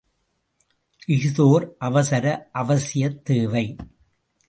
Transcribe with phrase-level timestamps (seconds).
[1.07, 3.75] இஃதோர் அவசர அவசியத் தேவை.